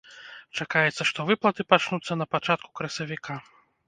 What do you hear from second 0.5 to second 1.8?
Чакаецца, што выплаты